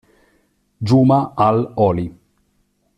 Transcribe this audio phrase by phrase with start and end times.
[0.81, 2.09] Juma Al-Holi